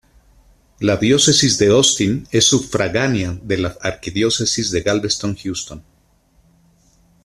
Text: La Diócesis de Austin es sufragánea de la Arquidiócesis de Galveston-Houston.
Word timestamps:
La 0.79 0.97
Diócesis 0.97 1.59
de 1.59 1.67
Austin 1.67 2.27
es 2.31 2.45
sufragánea 2.47 3.37
de 3.43 3.59
la 3.59 3.77
Arquidiócesis 3.81 4.71
de 4.71 4.81
Galveston-Houston. 4.81 5.83